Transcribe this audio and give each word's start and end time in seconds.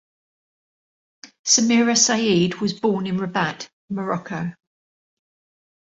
Samira 1.45 1.95
Said 1.95 2.55
was 2.59 2.73
born 2.73 3.05
in 3.05 3.17
Rabat, 3.19 3.69
Morocco. 3.91 4.51